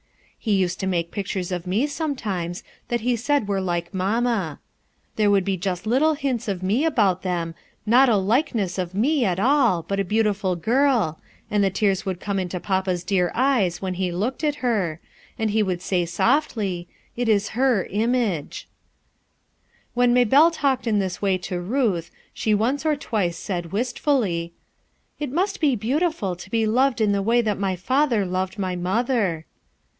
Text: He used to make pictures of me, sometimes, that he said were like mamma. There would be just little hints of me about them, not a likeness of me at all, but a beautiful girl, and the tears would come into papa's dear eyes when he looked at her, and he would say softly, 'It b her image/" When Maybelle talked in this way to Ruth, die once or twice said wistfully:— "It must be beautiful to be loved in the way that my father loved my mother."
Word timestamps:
He 0.39 0.53
used 0.55 0.79
to 0.79 0.87
make 0.87 1.11
pictures 1.11 1.51
of 1.51 1.67
me, 1.67 1.85
sometimes, 1.85 2.63
that 2.87 3.01
he 3.01 3.15
said 3.15 3.47
were 3.47 3.61
like 3.61 3.93
mamma. 3.93 4.57
There 5.15 5.29
would 5.29 5.45
be 5.45 5.55
just 5.57 5.85
little 5.85 6.15
hints 6.15 6.47
of 6.47 6.63
me 6.63 6.83
about 6.83 7.21
them, 7.21 7.53
not 7.85 8.09
a 8.09 8.15
likeness 8.17 8.79
of 8.79 8.95
me 8.95 9.23
at 9.23 9.39
all, 9.39 9.83
but 9.83 9.99
a 9.99 10.03
beautiful 10.03 10.55
girl, 10.55 11.19
and 11.51 11.63
the 11.63 11.69
tears 11.69 12.03
would 12.03 12.19
come 12.19 12.39
into 12.39 12.59
papa's 12.59 13.03
dear 13.03 13.31
eyes 13.35 13.79
when 13.83 13.93
he 13.93 14.11
looked 14.11 14.43
at 14.43 14.55
her, 14.55 14.99
and 15.37 15.51
he 15.51 15.61
would 15.61 15.83
say 15.83 16.03
softly, 16.07 16.87
'It 17.15 17.25
b 17.25 17.39
her 17.51 17.83
image/" 17.91 18.67
When 19.93 20.11
Maybelle 20.15 20.49
talked 20.49 20.87
in 20.87 20.97
this 20.97 21.21
way 21.21 21.37
to 21.37 21.61
Ruth, 21.61 22.09
die 22.43 22.55
once 22.55 22.83
or 22.87 22.95
twice 22.95 23.37
said 23.37 23.71
wistfully:— 23.71 24.53
"It 25.19 25.31
must 25.31 25.61
be 25.61 25.75
beautiful 25.75 26.35
to 26.37 26.49
be 26.49 26.65
loved 26.65 26.99
in 26.99 27.11
the 27.11 27.21
way 27.21 27.41
that 27.41 27.59
my 27.59 27.75
father 27.75 28.25
loved 28.25 28.57
my 28.57 28.75
mother." 28.75 29.45